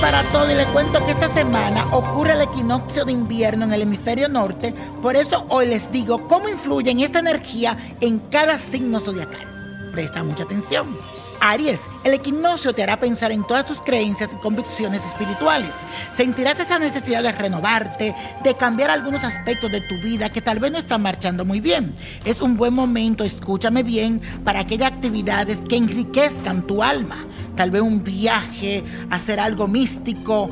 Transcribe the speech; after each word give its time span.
para 0.00 0.22
todo 0.30 0.50
y 0.50 0.54
le 0.54 0.64
cuento 0.66 1.04
que 1.04 1.10
esta 1.10 1.32
semana 1.34 1.86
ocurre 1.92 2.34
el 2.34 2.42
equinoccio 2.42 3.04
de 3.04 3.12
invierno 3.12 3.64
en 3.64 3.72
el 3.72 3.82
hemisferio 3.82 4.28
norte. 4.28 4.72
Por 5.02 5.16
eso 5.16 5.44
hoy 5.48 5.66
les 5.66 5.90
digo 5.90 6.28
cómo 6.28 6.48
influye 6.48 6.90
en 6.92 7.00
esta 7.00 7.18
energía 7.18 7.76
en 8.00 8.18
cada 8.18 8.58
signo 8.58 9.00
zodiacal. 9.00 9.40
Presta 9.92 10.22
mucha 10.22 10.44
atención. 10.44 10.96
Aries, 11.40 11.80
el 12.04 12.14
equinoccio 12.14 12.72
te 12.72 12.84
hará 12.84 13.00
pensar 13.00 13.32
en 13.32 13.44
todas 13.44 13.66
tus 13.66 13.80
creencias 13.80 14.32
y 14.32 14.36
convicciones 14.36 15.04
espirituales. 15.04 15.74
Sentirás 16.14 16.60
esa 16.60 16.78
necesidad 16.78 17.24
de 17.24 17.32
renovarte, 17.32 18.14
de 18.44 18.54
cambiar 18.54 18.90
algunos 18.90 19.24
aspectos 19.24 19.72
de 19.72 19.80
tu 19.80 19.96
vida 19.96 20.30
que 20.30 20.40
tal 20.40 20.60
vez 20.60 20.70
no 20.70 20.78
están 20.78 21.02
marchando 21.02 21.44
muy 21.44 21.60
bien. 21.60 21.92
Es 22.24 22.40
un 22.40 22.56
buen 22.56 22.74
momento, 22.74 23.24
escúchame 23.24 23.82
bien, 23.82 24.22
para 24.44 24.60
aquellas 24.60 24.92
actividades 24.92 25.58
que 25.68 25.76
enriquezcan 25.76 26.62
tu 26.62 26.80
alma. 26.80 27.26
Tal 27.56 27.70
vez 27.70 27.82
un 27.82 28.02
viaje, 28.02 28.82
hacer 29.10 29.40
algo 29.40 29.68
místico. 29.68 30.48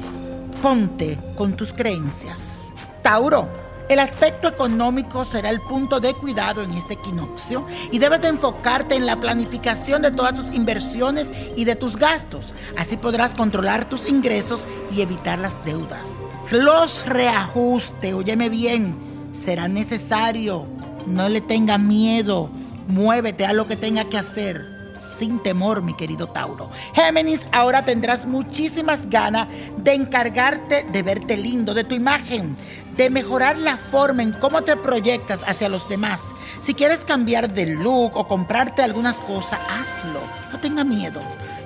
Ponte 0.62 1.18
con 1.36 1.54
tus 1.54 1.72
creencias. 1.72 2.72
Tauro, 3.02 3.48
el 3.88 3.98
aspecto 3.98 4.46
económico 4.46 5.24
será 5.24 5.50
el 5.50 5.60
punto 5.60 5.98
de 5.98 6.14
cuidado 6.14 6.62
en 6.62 6.70
este 6.72 6.94
equinoccio 6.94 7.66
y 7.91 7.98
debes 7.98 8.20
de 8.20 8.28
enfocarte 8.28 8.94
en 8.94 9.05
la 9.05 9.18
planificación 9.18 10.02
de 10.02 10.12
todas 10.12 10.34
tus 10.34 10.55
inversiones 10.55 11.28
y 11.56 11.64
de 11.64 11.74
tus 11.74 11.96
gastos. 11.96 12.52
Así 12.77 12.96
podrás 12.96 13.34
controlar 13.34 13.88
tus 13.88 14.08
ingresos 14.08 14.60
y 14.94 15.00
evitar 15.00 15.41
las 15.41 15.64
deudas. 15.64 16.08
Los 16.52 17.06
reajustes, 17.06 18.14
óyeme 18.14 18.48
bien, 18.48 18.94
será 19.32 19.66
necesario. 19.66 20.66
No 21.06 21.28
le 21.28 21.41
tenga 21.41 21.78
miedo. 21.78 22.50
Muévete 22.86 23.44
a 23.47 23.53
lo 23.53 23.66
que 23.66 23.77
tenga 23.77 24.05
que 24.05 24.19
hacer 24.19 24.80
sin 25.19 25.43
temor, 25.43 25.83
mi 25.83 25.95
querido 25.95 26.29
Tauro. 26.29 26.70
Géminis, 26.95 27.41
ahora 27.53 27.84
tendrás 27.84 28.27
muchísimas 28.27 29.09
ganas 29.09 29.48
de 29.77 29.95
encargarte 29.95 30.84
de 30.84 31.03
verte 31.03 31.37
lindo, 31.37 31.75
de 31.75 31.84
tu 31.84 31.95
imagen, 31.95 32.56
de 32.97 33.11
mejorar 33.11 33.59
la 33.59 33.77
forma 33.77 34.23
en 34.23 34.33
cómo 34.33 34.62
te 34.62 34.77
proyectas 34.77 35.41
hacia 35.47 35.69
los 35.69 35.89
demás. 35.89 36.21
Si 36.61 36.75
quieres 36.75 37.01
cambiar 37.01 37.53
de 37.53 37.67
look 37.67 38.17
o 38.17 38.28
comprarte 38.28 38.83
algunas 38.83 39.17
cosas, 39.17 39.59
hazlo. 39.69 40.21
No 40.53 40.61
tenga 40.61 40.84
miedo, 40.84 41.21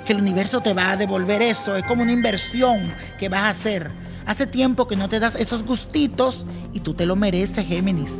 que 0.06 0.12
el 0.12 0.20
universo 0.20 0.60
te 0.60 0.74
va 0.74 0.92
a 0.92 0.96
devolver 0.96 1.42
eso. 1.42 1.76
Es 1.76 1.84
como 1.84 2.02
una 2.02 2.12
inversión 2.12 2.92
que 3.18 3.28
vas 3.28 3.42
a 3.42 3.48
hacer. 3.48 3.90
Hace 4.26 4.46
tiempo 4.46 4.86
que 4.86 4.96
no 4.96 5.08
te 5.08 5.20
das 5.20 5.34
esos 5.34 5.64
gustitos 5.64 6.46
y 6.72 6.80
tú 6.80 6.94
te 6.94 7.06
lo 7.06 7.16
mereces, 7.16 7.66
Géminis. 7.66 8.14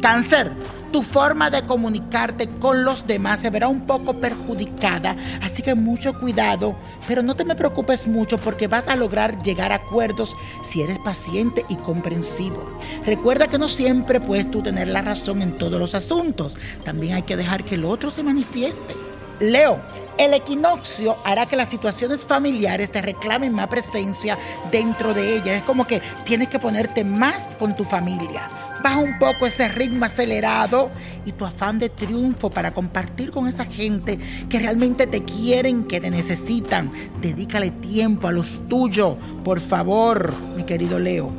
Cáncer, 0.00 0.52
tu 0.92 1.02
forma 1.02 1.50
de 1.50 1.62
comunicarte 1.62 2.48
con 2.48 2.84
los 2.84 3.06
demás 3.06 3.40
se 3.40 3.50
verá 3.50 3.68
un 3.68 3.86
poco 3.86 4.14
perjudicada, 4.14 5.16
así 5.42 5.62
que 5.62 5.74
mucho 5.74 6.18
cuidado, 6.18 6.76
pero 7.06 7.22
no 7.22 7.36
te 7.36 7.44
me 7.44 7.56
preocupes 7.56 8.06
mucho 8.06 8.38
porque 8.38 8.68
vas 8.68 8.88
a 8.88 8.96
lograr 8.96 9.42
llegar 9.42 9.72
a 9.72 9.76
acuerdos 9.76 10.36
si 10.62 10.82
eres 10.82 10.98
paciente 10.98 11.64
y 11.68 11.76
comprensivo. 11.76 12.78
Recuerda 13.04 13.48
que 13.48 13.58
no 13.58 13.68
siempre 13.68 14.20
puedes 14.20 14.50
tú 14.50 14.62
tener 14.62 14.88
la 14.88 15.02
razón 15.02 15.42
en 15.42 15.56
todos 15.56 15.78
los 15.78 15.94
asuntos, 15.94 16.56
también 16.84 17.14
hay 17.14 17.22
que 17.22 17.36
dejar 17.36 17.64
que 17.64 17.76
el 17.76 17.84
otro 17.84 18.10
se 18.10 18.22
manifieste. 18.22 18.94
Leo, 19.40 19.78
el 20.18 20.32
equinoccio 20.32 21.16
hará 21.24 21.46
que 21.46 21.56
las 21.56 21.68
situaciones 21.68 22.24
familiares 22.24 22.90
te 22.90 23.02
reclamen 23.02 23.52
más 23.52 23.68
presencia 23.68 24.38
dentro 24.72 25.12
de 25.12 25.36
ellas. 25.36 25.56
Es 25.56 25.62
como 25.62 25.86
que 25.86 26.00
tienes 26.24 26.48
que 26.48 26.58
ponerte 26.58 27.04
más 27.04 27.42
con 27.58 27.76
tu 27.76 27.84
familia 27.84 28.65
baja 28.82 28.98
un 28.98 29.18
poco 29.18 29.46
ese 29.46 29.68
ritmo 29.68 30.04
acelerado 30.04 30.90
y 31.24 31.32
tu 31.32 31.44
afán 31.44 31.78
de 31.78 31.88
triunfo 31.88 32.50
para 32.50 32.72
compartir 32.72 33.30
con 33.30 33.48
esa 33.48 33.64
gente 33.64 34.18
que 34.48 34.58
realmente 34.58 35.06
te 35.06 35.24
quieren, 35.24 35.84
que 35.84 36.00
te 36.00 36.10
necesitan. 36.10 36.90
Dedícale 37.20 37.70
tiempo 37.70 38.28
a 38.28 38.32
los 38.32 38.68
tuyos, 38.68 39.16
por 39.44 39.60
favor, 39.60 40.34
mi 40.56 40.64
querido 40.64 40.98
Leo. 40.98 41.30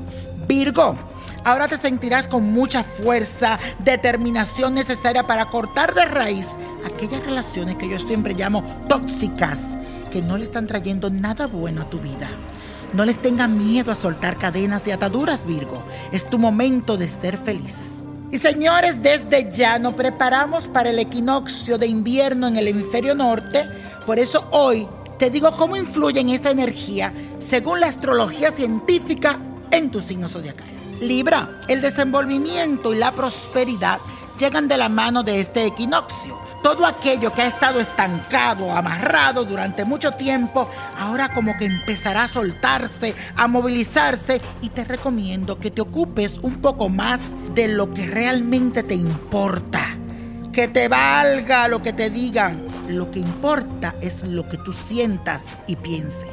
Virgo, 0.48 0.96
ahora 1.44 1.68
te 1.68 1.78
sentirás 1.78 2.28
con 2.28 2.52
mucha 2.52 2.84
fuerza, 2.84 3.60
determinación 3.80 4.76
necesaria 4.76 5.24
para 5.24 5.46
cortar 5.46 5.94
de 5.94 6.06
raíz 6.06 6.48
aquellas 6.86 7.24
relaciones 7.24 7.76
que 7.76 7.90
yo 7.90 8.00
siempre 8.00 8.34
llamo 8.34 8.64
tóxicas, 8.88 9.78
que 10.12 10.22
no 10.22 10.38
le 10.38 10.46
están 10.46 10.68
trayendo 10.68 11.10
nada 11.10 11.48
bueno 11.48 11.82
a 11.82 11.90
tu 11.90 12.00
vida. 12.00 12.30
No 12.94 13.06
les 13.06 13.18
tenga 13.18 13.48
miedo 13.48 13.92
a 13.92 13.96
soltar 13.96 14.38
cadenas 14.38 14.88
y 14.88 14.92
ataduras, 14.92 15.46
Virgo. 15.46 15.84
Es 16.12 16.30
tu 16.30 16.40
momento 16.40 16.98
de 16.98 17.08
ser 17.08 17.38
feliz. 17.38 17.76
Y 18.32 18.38
señores, 18.38 19.02
desde 19.02 19.52
ya 19.52 19.80
nos 19.80 19.94
preparamos 19.94 20.68
para 20.68 20.90
el 20.90 21.00
equinoccio 21.00 21.78
de 21.78 21.88
invierno 21.88 22.48
en 22.48 22.58
el 22.58 22.68
hemisferio 22.68 23.16
norte. 23.16 23.66
Por 24.06 24.20
eso 24.20 24.48
hoy 24.52 24.88
te 25.18 25.30
digo 25.30 25.52
cómo 25.58 25.76
influye 25.76 26.22
esta 26.34 26.52
energía 26.52 27.14
según 27.40 27.80
la 27.80 27.88
astrología 27.88 28.52
científica 28.52 29.40
en 29.72 29.92
tu 29.92 30.02
signo 30.02 30.30
zodiacal. 30.30 30.68
Libra, 31.02 31.62
el 31.68 31.82
desenvolvimiento 31.82 32.94
y 32.94 32.98
la 32.98 33.12
prosperidad 33.12 34.00
llegan 34.40 34.68
de 34.68 34.78
la 34.78 34.90
mano 34.90 35.24
de 35.24 35.40
este 35.40 35.66
equinoccio. 35.66 36.47
Todo 36.62 36.86
aquello 36.86 37.34
que 37.34 37.44
ha 37.44 37.48
estado 37.48 37.80
estancado, 37.80 38.72
amarrado 38.72 39.46
durante 39.46 39.86
mucho 39.86 40.12
tiempo, 40.14 40.70
ahora 41.00 41.34
como 41.34 41.58
que 41.58 41.66
empezará 41.66 42.24
a 42.24 42.28
soltarse, 42.28 43.16
a 43.36 43.48
movilizarse 43.48 44.42
y 44.62 44.70
te 44.70 44.84
recomiendo 44.84 45.60
que 45.60 45.72
te 45.72 45.82
ocupes 45.82 46.38
un 46.42 46.62
poco 46.62 46.90
más 46.90 47.22
de 47.54 47.68
lo 47.68 47.94
que 47.94 48.08
realmente 48.08 48.84
te 48.84 48.96
importa. 48.96 49.96
Que 50.52 50.68
te 50.68 50.88
valga 50.88 51.68
lo 51.68 51.82
que 51.84 51.94
te 51.94 52.10
digan. 52.10 52.66
Lo 52.88 53.12
que 53.12 53.20
importa 53.20 53.94
es 54.02 54.24
lo 54.24 54.48
que 54.50 54.58
tú 54.58 54.74
sientas 54.74 55.46
y 55.68 55.76
pienses. 55.76 56.26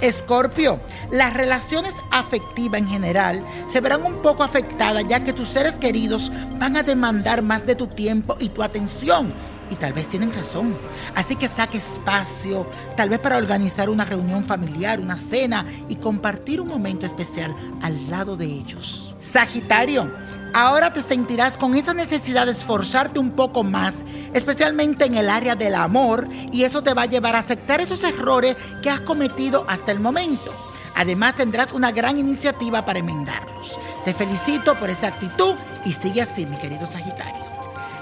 Escorpio, 0.00 0.80
las 1.10 1.34
relaciones 1.34 1.94
afectivas 2.10 2.80
en 2.80 2.88
general 2.88 3.44
se 3.66 3.80
verán 3.80 4.04
un 4.04 4.22
poco 4.22 4.42
afectadas 4.42 5.04
ya 5.08 5.24
que 5.24 5.32
tus 5.32 5.48
seres 5.48 5.76
queridos 5.76 6.30
van 6.58 6.76
a 6.76 6.82
demandar 6.82 7.42
más 7.42 7.64
de 7.64 7.74
tu 7.74 7.86
tiempo 7.86 8.36
y 8.38 8.50
tu 8.50 8.62
atención 8.62 9.32
y 9.70 9.76
tal 9.76 9.92
vez 9.92 10.08
tienen 10.08 10.34
razón. 10.34 10.76
Así 11.14 11.36
que 11.36 11.48
saque 11.48 11.78
espacio, 11.78 12.66
tal 12.96 13.10
vez 13.10 13.18
para 13.20 13.36
organizar 13.36 13.88
una 13.88 14.04
reunión 14.04 14.44
familiar, 14.44 15.00
una 15.00 15.16
cena 15.16 15.66
y 15.88 15.96
compartir 15.96 16.60
un 16.60 16.68
momento 16.68 17.06
especial 17.06 17.54
al 17.82 18.10
lado 18.10 18.36
de 18.36 18.46
ellos. 18.46 19.14
Sagitario, 19.20 20.10
ahora 20.52 20.92
te 20.92 21.02
sentirás 21.02 21.56
con 21.56 21.74
esa 21.76 21.94
necesidad 21.94 22.46
de 22.46 22.52
esforzarte 22.52 23.18
un 23.18 23.30
poco 23.30 23.62
más, 23.62 23.94
especialmente 24.32 25.04
en 25.04 25.14
el 25.14 25.30
área 25.30 25.54
del 25.56 25.74
amor, 25.74 26.28
y 26.52 26.64
eso 26.64 26.82
te 26.82 26.94
va 26.94 27.02
a 27.02 27.06
llevar 27.06 27.36
a 27.36 27.40
aceptar 27.40 27.80
esos 27.80 28.04
errores 28.04 28.56
que 28.82 28.90
has 28.90 29.00
cometido 29.00 29.64
hasta 29.68 29.92
el 29.92 30.00
momento. 30.00 30.52
Además 30.94 31.34
tendrás 31.34 31.72
una 31.72 31.90
gran 31.90 32.18
iniciativa 32.18 32.84
para 32.84 33.00
enmendarlos. 33.00 33.78
Te 34.04 34.14
felicito 34.14 34.78
por 34.78 34.90
esa 34.90 35.08
actitud 35.08 35.54
y 35.84 35.92
sigue 35.92 36.22
así, 36.22 36.46
mi 36.46 36.56
querido 36.58 36.86
Sagitario. 36.86 37.44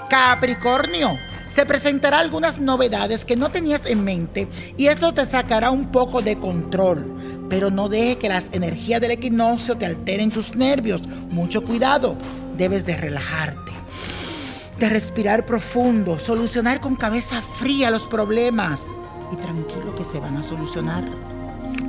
Capricornio, 0.09 1.17
se 1.53 1.67
presentará 1.67 2.17
algunas 2.17 2.59
novedades 2.59 3.25
que 3.25 3.35
no 3.35 3.51
tenías 3.51 3.85
en 3.85 4.03
mente 4.03 4.47
y 4.75 4.87
esto 4.87 5.13
te 5.13 5.23
sacará 5.27 5.69
un 5.69 5.91
poco 5.91 6.23
de 6.23 6.37
control. 6.37 7.45
Pero 7.47 7.69
no 7.69 7.89
deje 7.89 8.17
que 8.17 8.29
las 8.29 8.45
energías 8.53 8.99
del 8.99 9.11
equinoccio 9.11 9.77
te 9.77 9.85
alteren 9.85 10.31
tus 10.31 10.55
nervios. 10.55 11.07
Mucho 11.29 11.63
cuidado. 11.63 12.15
Debes 12.57 12.85
de 12.85 12.97
relajarte, 12.97 13.71
de 14.79 14.89
respirar 14.89 15.45
profundo, 15.45 16.17
solucionar 16.19 16.79
con 16.79 16.95
cabeza 16.95 17.41
fría 17.59 17.91
los 17.91 18.07
problemas 18.07 18.81
y 19.31 19.35
tranquilo 19.35 19.95
que 19.95 20.03
se 20.03 20.19
van 20.19 20.37
a 20.37 20.43
solucionar. 20.43 21.03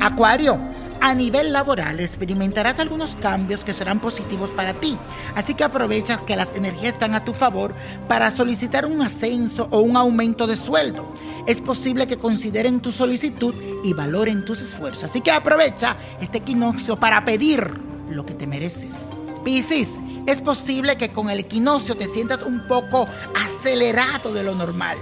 Acuario, 0.01 0.59
a 1.05 1.13
nivel 1.13 1.53
laboral 1.53 2.01
experimentarás 2.01 2.79
algunos 2.79 3.15
cambios 3.17 3.63
que 3.63 3.75
serán 3.75 4.01
positivos 4.01 4.49
para 4.49 4.73
ti, 4.73 4.97
así 5.35 5.53
que 5.53 5.63
aprovechas 5.63 6.23
que 6.23 6.35
las 6.35 6.57
energías 6.57 6.95
están 6.95 7.15
a 7.15 7.27
tu 7.27 7.35
favor 7.35 7.75
para 8.09 8.31
solicitar 8.31 8.87
un 8.87 9.03
ascenso 9.03 9.69
o 9.71 9.81
un 9.81 9.99
aumento 9.99 10.47
de 10.47 10.57
sueldo. 10.57 11.15
Es 11.47 11.61
posible 11.61 12.07
que 12.07 12.17
consideren 12.17 12.81
tu 12.81 12.91
solicitud 12.91 13.55
y 13.85 13.93
valoren 13.93 14.47
tus 14.47 14.63
esfuerzos, 14.63 15.05
así 15.05 15.21
que 15.21 15.31
aprovecha 15.31 15.99
este 16.23 16.39
equinoccio 16.39 16.97
para 16.97 17.23
pedir 17.23 17.79
lo 18.09 18.25
que 18.25 18.33
te 18.33 18.47
mereces. 18.47 19.01
Piscis, 19.45 19.93
es 20.25 20.41
posible 20.41 20.97
que 20.97 21.11
con 21.11 21.29
el 21.29 21.41
equinoccio 21.41 21.97
te 21.97 22.07
sientas 22.07 22.45
un 22.45 22.67
poco 22.67 23.07
acelerado 23.35 24.33
de 24.33 24.43
lo 24.43 24.55
normal. 24.55 24.97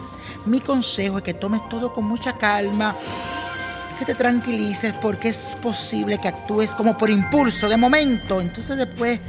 Mi 0.46 0.58
consejo 0.58 1.18
es 1.18 1.22
que 1.22 1.34
tomes 1.34 1.60
todo 1.68 1.92
con 1.92 2.06
mucha 2.06 2.32
calma 2.32 2.96
que 3.94 4.04
te 4.04 4.14
tranquilices 4.14 4.92
porque 5.00 5.28
es 5.28 5.38
posible 5.62 6.18
que 6.18 6.28
actúes 6.28 6.70
como 6.72 6.96
por 6.96 7.10
impulso 7.10 7.68
de 7.68 7.76
momento. 7.76 8.40
Entonces 8.40 8.76
después 8.76 9.20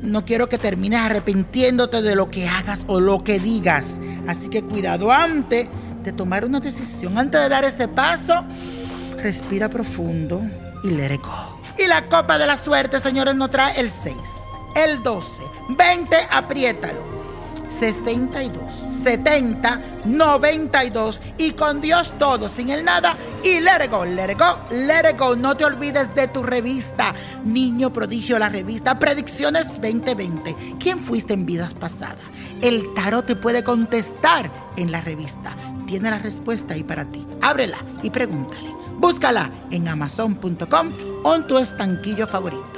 no 0.00 0.24
quiero 0.24 0.48
que 0.48 0.58
termines 0.58 1.00
arrepintiéndote 1.00 2.02
de 2.02 2.14
lo 2.14 2.30
que 2.30 2.48
hagas 2.48 2.80
o 2.86 3.00
lo 3.00 3.24
que 3.24 3.38
digas. 3.38 3.98
Así 4.26 4.48
que 4.48 4.62
cuidado 4.62 5.10
antes 5.12 5.68
de 6.02 6.12
tomar 6.12 6.44
una 6.44 6.60
decisión, 6.60 7.18
antes 7.18 7.40
de 7.40 7.48
dar 7.48 7.64
ese 7.64 7.88
paso, 7.88 8.44
respira 9.18 9.68
profundo 9.68 10.42
y 10.84 10.90
let 10.90 11.14
it. 11.14 11.20
Y 11.78 11.86
la 11.86 12.06
copa 12.06 12.38
de 12.38 12.46
la 12.46 12.56
suerte, 12.56 13.00
señores, 13.00 13.34
nos 13.34 13.50
trae 13.50 13.80
el 13.80 13.90
6, 13.90 14.14
el 14.76 15.02
12, 15.02 15.42
20, 15.70 16.16
apriétalo. 16.30 17.17
62 17.68 18.70
70 19.04 19.80
92 20.04 21.20
y 21.38 21.52
con 21.52 21.80
Dios 21.80 22.12
todo, 22.18 22.48
sin 22.48 22.70
el 22.70 22.84
nada 22.84 23.16
y 23.42 23.60
let 23.60 23.84
it 23.84 23.90
go, 23.90 24.04
let 24.04 24.36
go, 24.36 24.58
let 24.70 25.16
go. 25.16 25.36
No 25.36 25.56
te 25.56 25.64
olvides 25.64 26.14
de 26.14 26.28
tu 26.28 26.42
revista 26.42 27.14
Niño 27.44 27.92
Prodigio, 27.92 28.38
la 28.38 28.48
revista 28.48 28.98
Predicciones 28.98 29.68
2020. 29.80 30.56
¿Quién 30.80 30.98
fuiste 30.98 31.34
en 31.34 31.46
vidas 31.46 31.74
pasadas? 31.74 32.18
El 32.62 32.92
tarot 32.94 33.24
te 33.24 33.36
puede 33.36 33.62
contestar 33.62 34.50
en 34.76 34.90
la 34.90 35.00
revista. 35.00 35.54
Tiene 35.86 36.10
la 36.10 36.18
respuesta 36.18 36.74
ahí 36.74 36.82
para 36.82 37.04
ti. 37.04 37.26
Ábrela 37.40 37.78
y 38.02 38.10
pregúntale. 38.10 38.74
Búscala 38.96 39.50
en 39.70 39.86
amazon.com 39.86 40.90
o 41.22 41.34
en 41.34 41.46
tu 41.46 41.58
estanquillo 41.58 42.26
favorito. 42.26 42.77